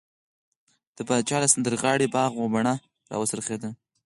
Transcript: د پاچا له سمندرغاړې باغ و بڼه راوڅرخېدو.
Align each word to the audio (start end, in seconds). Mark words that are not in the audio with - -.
د 0.95 0.97
پاچا 1.07 1.37
له 1.41 1.47
سمندرغاړې 1.51 2.07
باغ 2.15 2.31
و 2.37 2.51
بڼه 2.53 2.73
راوڅرخېدو. 3.11 3.69